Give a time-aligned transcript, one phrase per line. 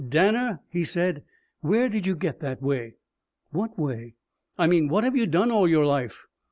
[0.09, 1.23] "Danner," he said,
[1.59, 2.95] "where did you get that way?"
[3.51, 4.15] "What way?"
[4.57, 6.25] "I mean what have you done all your life?"